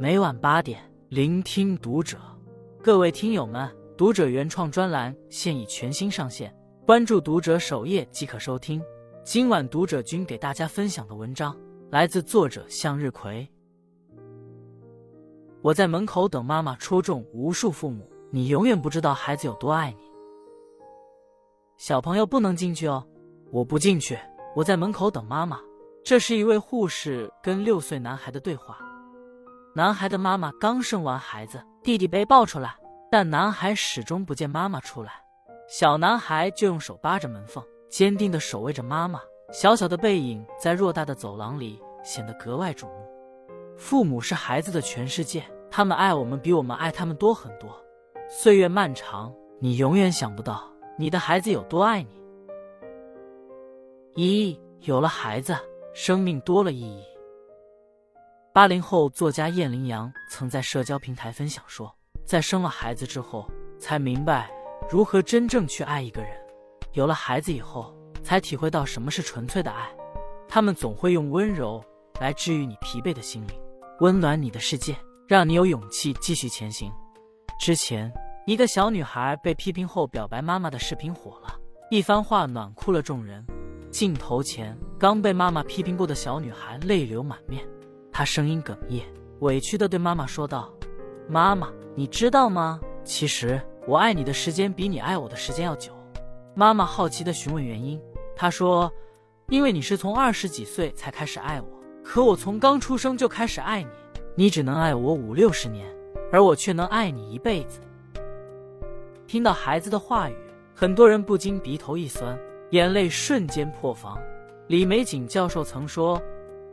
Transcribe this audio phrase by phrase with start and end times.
[0.00, 2.16] 每晚八点，聆听读者。
[2.80, 6.54] 各位听友们，读者原创专栏现已全新上线，
[6.86, 8.80] 关注读者首页即可收听。
[9.24, 11.56] 今晚读者君给大家分享的文章
[11.90, 13.44] 来自作者向日葵。
[15.62, 18.08] 我在门口等妈妈，戳中无数父母。
[18.30, 19.98] 你永远不知道孩子有多爱你。
[21.76, 23.04] 小朋友不能进去哦，
[23.50, 24.16] 我不进去，
[24.54, 25.60] 我在门口等妈妈。
[26.04, 28.78] 这是一位护士跟六岁男孩的对话。
[29.74, 32.74] 男孩的妈妈刚生完孩子，弟弟被抱出来，
[33.10, 35.12] 但男孩始终不见妈妈出来。
[35.68, 39.20] 小男孩就用手扒着门缝，坚定的守卫着妈妈。
[39.52, 43.06] 小小的背影在偌大的走廊里显得格外瞩目。
[43.76, 47.70] 父母是孩子的全世界，他们爱我们比我们爱他们多很多。
[48.28, 50.64] 岁月漫长，你永远想不到
[50.98, 52.10] 你的孩子有多爱你。
[54.14, 55.56] 一有了孩子。
[55.94, 57.02] 生命多了意义。
[58.52, 64.50] 八零后作家燕羚羊曾在社交平台分享说，在生了孩子之后，才明白
[64.90, 66.30] 如何真正去爱一个人。
[66.94, 69.88] 有了孩子以后，才体会到什么是纯粹的爱。
[70.48, 71.84] 他们总会用温柔
[72.20, 73.60] 来治愈你疲惫的心灵，
[74.00, 74.96] 温暖你的世界，
[75.28, 76.90] 让你有勇气继续前行。
[77.60, 78.12] 之前，
[78.46, 81.54] 一个小女孩被批评后表白妈妈的视频火了，
[81.90, 83.46] 一番话暖哭了众人。
[83.90, 87.64] 镜头前，刚被妈妈批评过的小女孩泪流满面，
[88.18, 89.04] 他声音哽咽，
[89.38, 90.74] 委屈地对妈妈说道
[91.30, 92.80] ：“妈妈，你知道吗？
[93.04, 95.92] 其实我爱你的时间比你爱我的时间要久。”
[96.52, 97.96] 妈妈好奇地询问原因，
[98.34, 98.92] 她说
[99.50, 101.68] ：“因为你是从二十几岁才开始爱我，
[102.02, 103.88] 可我从刚出生就开始爱你，
[104.34, 105.86] 你只能爱我五六十年，
[106.32, 107.78] 而我却能爱你一辈子。”
[109.28, 110.34] 听到孩子的话语，
[110.74, 112.36] 很多人不禁鼻头一酸。
[112.70, 114.18] 眼泪瞬间破防。
[114.66, 116.20] 李玫瑾教授曾说：“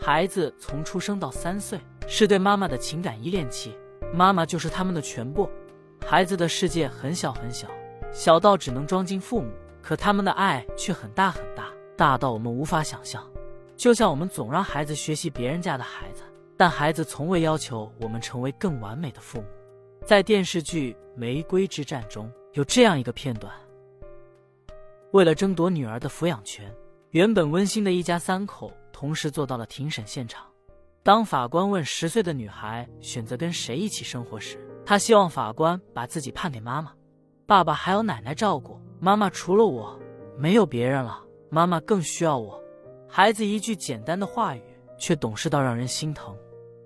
[0.00, 3.76] 孩子从出生到三岁，是对妈妈的情感依恋期，
[4.14, 5.50] 妈妈就是他们的全部。
[6.06, 7.68] 孩子的世界很小很小，
[8.12, 9.50] 小到只能装进父母，
[9.82, 13.22] 可他们的爱却很大很大，大到我们无法想象。
[13.76, 16.22] 就像我们总让孩子学习别人家的孩子，
[16.56, 19.46] 但孩子从未要求我们成为更完美的父母。”
[20.06, 23.52] 在电视剧《玫瑰之战》中有这样一个片段。
[25.10, 26.72] 为了争夺女儿的抚养权，
[27.10, 30.44] 原本温馨的一家三口同时坐到了庭审现场。
[31.04, 36.92] 当法官问十岁的女孩选择跟谁一起生活时，她希望法官把自己判给妈妈。
[37.46, 39.96] 爸爸还有奶奶照顾，妈妈除了我
[40.36, 41.22] 没有别人了。
[41.48, 42.60] 妈妈更需要我。
[43.08, 44.62] 孩子一句简单的话语，
[44.98, 46.36] 却懂事到让人心疼。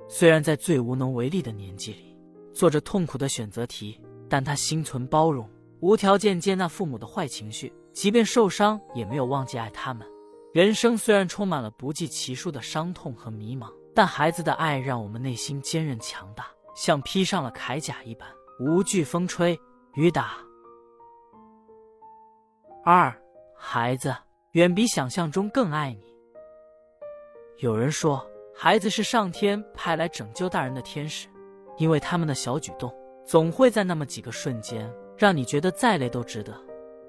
[0.07, 2.15] 虽然在最无能为力的年纪里
[2.53, 3.99] 做着痛苦的选择题，
[4.29, 5.49] 但他心存包容，
[5.81, 7.73] 无条件接纳父母的坏情绪。
[7.95, 10.07] 即便受伤，也没有忘记爱他们。
[10.53, 18.29] 人生虽然充满了不计其数的伤痛和迷茫，但孩子的爱让我们内心坚韧强大，像披上了铠甲一般，
[18.61, 19.59] 无惧风吹
[19.95, 20.37] 雨打。
[22.85, 23.11] 二，
[23.57, 24.15] 孩子
[24.51, 26.03] 远比想象中更爱你。
[27.61, 28.23] 有人说，
[28.55, 31.29] 孩子是上天派来拯救大人的天使，
[31.79, 32.95] 因为他们的小举动，
[33.27, 36.53] 总会在那么几个瞬间，让你觉得再累都值得。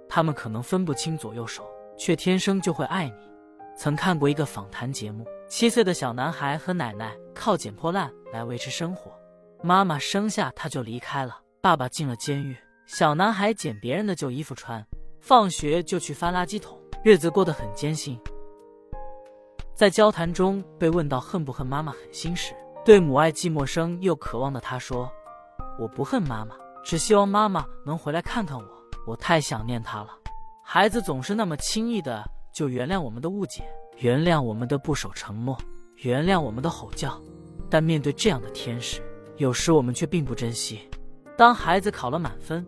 [0.07, 1.67] 他们可能分不清左右手，
[1.97, 3.32] 却天生就会爱你。
[3.75, 9.11] 曾看过一个访谈节目，七岁的小男孩和奶奶靠捡破烂来维持生活，
[9.63, 14.85] 妈妈生下他就离开了，爸爸进了监狱，小男孩捡别人的旧衣服穿，
[15.19, 18.19] 放学就去翻垃圾桶，日子过得很艰辛。
[19.73, 22.53] 在交谈中被问到恨不恨妈妈狠心时，
[22.85, 25.12] 对母爱既陌生又渴望的他说
[25.79, 28.66] ：“我不恨妈妈，只希望妈妈能回来看看我。”
[29.06, 30.09] 我太想念她了。
[30.63, 33.63] 孩子总是那么轻易的就原谅我们的误解，
[33.97, 35.57] 原谅我们的不守承诺，
[36.03, 37.19] 原谅我们的吼叫。
[37.67, 39.01] 但面对这样的天使，
[39.37, 40.87] 有时我们却并不珍惜。
[41.35, 42.63] 当孩子考了满分，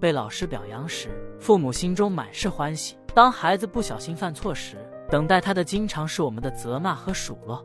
[0.00, 4.78] 被老师表扬时，父母心中满是欢喜；当孩子不小心犯错时，
[5.10, 7.62] 等待他的经常是我们的责骂和数落。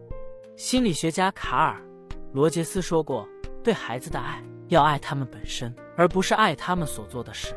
[0.57, 1.81] 心理学家卡尔·
[2.33, 3.25] 罗杰斯说过
[3.63, 7.55] ：“对孩子的爱，要爱他们本身，而不是爱他们所做的事。”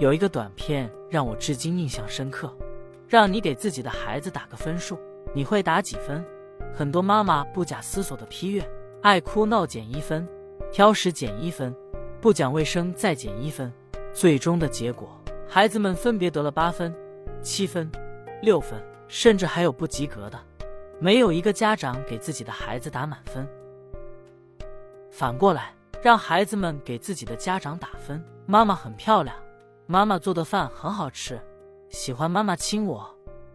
[0.00, 2.52] 有一个短片让我至今印象深刻，
[3.08, 4.98] 让你给自己的孩子打个分数，
[5.34, 6.24] 你会打几分？
[6.74, 8.68] 很多妈妈不假思索的批阅：
[9.02, 10.26] 爱哭闹减一分，
[10.72, 11.74] 挑食减一分，
[12.20, 13.72] 不讲卫生再减一分。
[14.12, 16.94] 最终的结果，孩子们分别得了八分、
[17.42, 17.90] 七分、
[18.42, 20.38] 六分，甚至还有不及格的。
[21.00, 23.46] 没有一个家长给自己的孩子打满分。
[25.10, 29.36] 反过来，让孩子们给自己的家长打分：妈妈很漂亮。
[29.86, 31.38] 妈妈做的饭很好吃，
[31.94, 33.08] 喜欢妈妈亲我，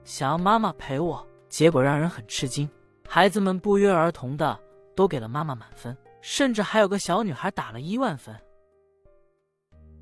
[0.03, 2.67] 想要妈妈陪我，结果让人很吃惊。
[3.07, 4.57] 孩子们不约而同的
[4.95, 5.95] 都给了妈妈满分。
[6.21, 8.35] 甚至还有个小女孩打了一万分。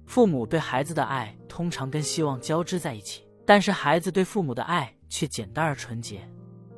[0.08, 6.28] 父母对孩子的爱通常跟希望交织在一起，但是孩子对父母的爱却简单而纯洁。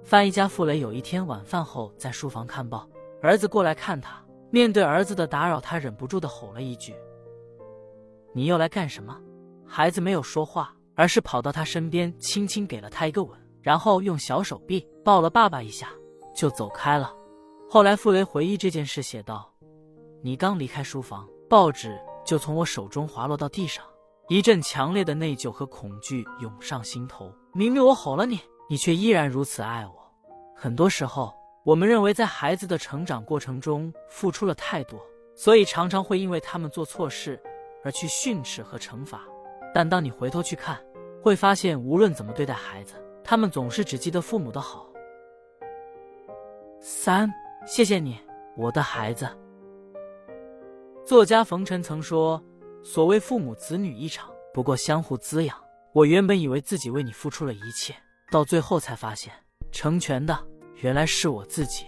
[0.04, 2.86] 翻译家傅雷有一天晚饭后在书房看报，
[3.22, 4.22] 儿子过来看他，
[4.52, 6.94] 面对儿子的打扰，他忍不住的吼了一句
[8.36, 9.18] ：“你又来干什么？”
[9.66, 15.88] 孩子没有说话，而是跑到他身边，轻轻给了他一个吻，然后用小手臂抱了爸爸一下，
[16.36, 17.16] 就走开了。
[17.70, 19.50] 后来傅雷回忆这件事，写道
[20.22, 23.82] ：“你刚离开书房，报纸。”就从我手中滑落到地上，
[24.28, 27.34] 一阵强烈的内疚和恐惧涌上心头。
[27.54, 28.38] 明明我吼了你，
[28.70, 29.94] 你却依然如此爱我。
[30.54, 35.00] 很多时候，我们认为在孩子的成长过程中付出了太多，
[35.34, 37.42] 所以常常会因为他们做错事
[37.86, 39.22] 而去训斥和惩罚。
[39.74, 40.80] 但当你回头去看，
[41.22, 42.94] 会发现无论怎么对待孩子，
[43.24, 44.88] 他们总是只记得父母的好。
[46.80, 47.30] 三，
[47.66, 48.18] 谢谢你，
[48.56, 49.28] 我的孩子。
[51.06, 52.42] 作家冯晨曾说
[52.84, 55.58] ：“所谓父母子女一场，不过相互滋养。
[55.92, 57.94] 我原本以为自己为你付出了一切，
[58.32, 59.34] 到最后才发现，
[59.72, 60.38] 成全的
[60.76, 61.86] 原来是我自己。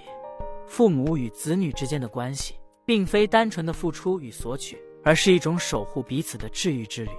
[0.65, 2.55] 父母与子女之间的关系，
[2.85, 7.11] 并非单纯的付出与索取，而是一种守护彼此的治愈之旅。”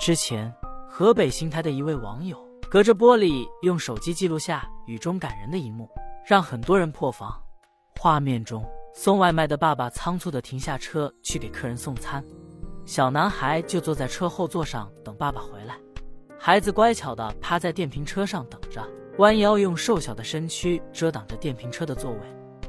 [0.00, 0.52] 之前，
[0.96, 2.38] 河北邢台的一位网友
[2.70, 5.90] 隔着玻璃用手机记录下雨中感人的一幕，
[6.24, 7.36] 让很多人破防。
[8.00, 8.64] 画面中。
[8.94, 12.24] 送外卖的爸爸仓促地停下车去给客人送餐，
[12.86, 15.76] 小男孩就坐在车后座上等爸爸回来。
[16.38, 18.80] 孩子乖巧地趴在电瓶车上等着，
[19.18, 22.18] 弯腰用瘦小的身躯遮挡着电瓶车的座位。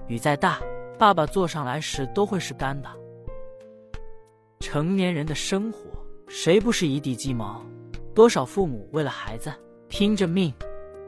[0.07, 0.59] 雨再大，
[0.97, 2.89] 爸爸坐上来时都会是干的。
[4.61, 5.79] 成年人的生活，
[6.27, 7.63] 谁不是一地鸡毛？
[8.15, 9.51] 多少父母为了孩子
[9.89, 10.53] 拼着命，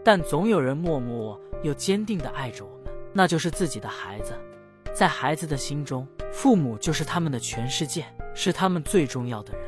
[0.04, 4.34] 但总有人默默又坚定地爱着我们，那就是自己的孩子。
[4.94, 8.06] 在孩子的心中，父母就是他们的全世界，
[8.36, 9.62] 是他们最重要的人。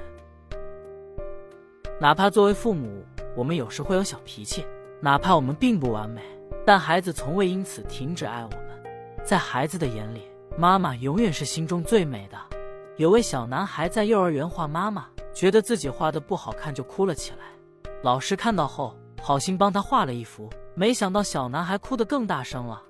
[1.98, 3.06] 哪怕作为父母，
[3.38, 4.66] 我们有时会有小脾气，
[5.00, 6.22] 哪怕我们并不完美，
[6.66, 8.60] 但孩子从未因此停止爱我们。
[9.24, 10.24] 在孩子的眼里，
[10.58, 12.38] 妈妈永远是心中最美的。
[12.98, 17.46] 有位小男孩在幼儿园画妈妈，觉得自己画的不好看就哭了起来。
[18.04, 22.82] 老师看到后，好心帮他画了一幅，没想到小男孩哭得更大声了。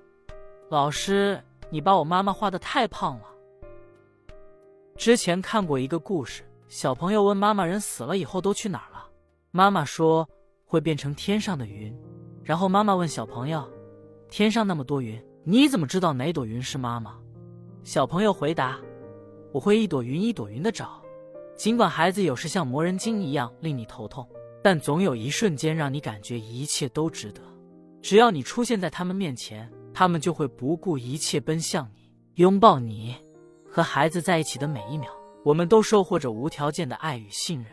[0.68, 1.40] 老师。
[1.72, 3.26] 你把我妈妈画的太胖了。
[4.96, 9.06] 之前看过一个故事，小朋友问妈妈：“人死了以后都去哪儿了？”
[9.52, 10.28] 妈妈说
[10.66, 11.96] ：“会变成天上的云。”
[12.42, 13.64] 然后妈妈问小朋友
[14.28, 17.16] ：“天上那么多云，你怎么知道哪朵云是妈妈？”
[17.84, 18.76] 小朋友回答
[19.54, 21.00] ：“我会一朵云一朵云的找。
[21.60, 24.26] 尽管孩子有时像磨人精一样令你头痛，
[24.64, 27.42] 但总有一瞬间让你感觉一切都值得。
[28.00, 33.14] 只要你出现在他们面前。”他们就会不顾一切奔向你，拥抱你。
[33.68, 35.10] 和孩子在一起的每一秒，
[35.44, 37.66] 我们都收获着无条件的爱与信任。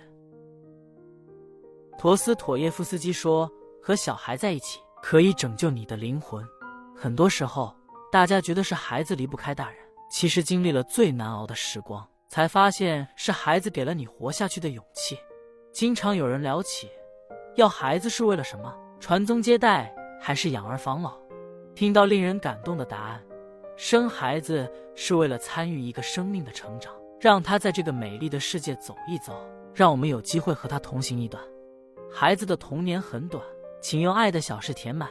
[1.97, 3.49] 陀思妥耶夫斯基说
[3.81, 6.43] ：“和小孩在一起可以拯救你的灵魂。”
[6.93, 7.73] 很多时候，
[8.11, 9.79] 大家觉得是孩子离不开大人，
[10.11, 15.17] 其实经历了最难熬的时光，才发现是孩子给了你活下去的勇气。
[15.71, 16.89] 经常有人聊起，
[17.55, 18.73] 要孩子是为了什么？
[18.99, 21.17] 传宗接代，还是养儿防老？
[21.75, 23.23] 听到令人感动的答案，
[23.75, 29.39] 生孩子是为了参与一个生命的成长，让他在这个美丽的世界走一走，
[29.75, 31.41] 让我们有机会和他同行一段。
[32.11, 33.43] 孩子的童年很短，
[33.81, 35.07] 请用爱的小事填满。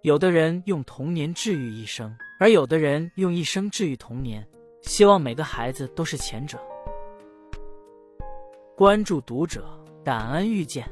[0.00, 4.42] 有的人用童年治愈一生，而有的人用一生治愈童年。
[4.82, 6.58] 希望每个孩子都是前者。
[8.76, 9.64] 关注读者，
[10.04, 10.90] 感恩遇见。